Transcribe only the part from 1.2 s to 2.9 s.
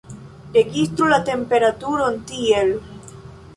temperaturon tiel.